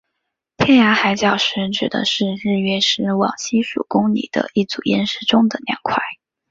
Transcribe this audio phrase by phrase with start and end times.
[0.57, 6.01] 天涯海角石指的是日月石往西数公里的一组岩石中的两块。